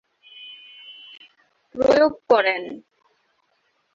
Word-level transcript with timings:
প্রয়োগ 1.75 2.13
করেন। 2.29 2.63